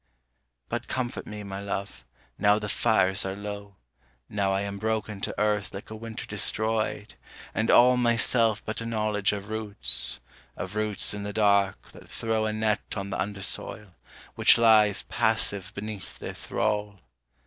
[0.67, 2.03] But comfort me, my love,
[2.39, 3.75] now the fires are low,
[4.29, 7.13] Now I am broken to earth like a winter destroyed,
[7.53, 10.19] and all Myself but a knowledge of roots,
[10.57, 13.93] of roots in the dark that throw A net on the undersoil,
[14.33, 17.01] which lies passive beneath their thrall.